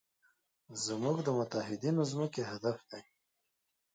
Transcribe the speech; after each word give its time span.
زموږ 0.85 1.17
د 1.23 1.27
متحدینو 1.39 2.03
ځمکې 2.11 2.41
هدف 2.51 2.77
دی. 2.91 3.03